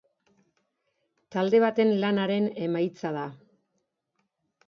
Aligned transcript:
Talde 1.35 1.59
baten 1.65 1.91
lanaren 2.05 2.49
emaitza 2.69 3.11
da. 3.19 3.27